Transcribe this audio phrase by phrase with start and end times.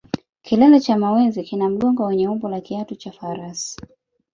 [0.41, 3.81] Kilele cha mawenzi kina mgongo wenye umbo la kiatu cha farasi